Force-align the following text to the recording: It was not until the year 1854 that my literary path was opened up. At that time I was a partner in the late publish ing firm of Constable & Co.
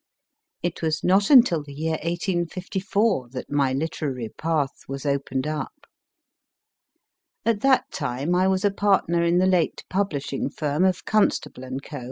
It 0.63 0.81
was 0.81 1.03
not 1.03 1.29
until 1.29 1.61
the 1.61 1.75
year 1.75 1.91
1854 2.01 3.29
that 3.33 3.51
my 3.51 3.71
literary 3.71 4.29
path 4.35 4.71
was 4.87 5.05
opened 5.05 5.45
up. 5.45 5.83
At 7.45 7.61
that 7.61 7.83
time 7.91 8.33
I 8.33 8.47
was 8.47 8.65
a 8.65 8.71
partner 8.71 9.21
in 9.23 9.37
the 9.37 9.45
late 9.45 9.83
publish 9.91 10.33
ing 10.33 10.49
firm 10.49 10.85
of 10.85 11.05
Constable 11.05 11.61
& 11.81 11.83
Co. 11.83 11.99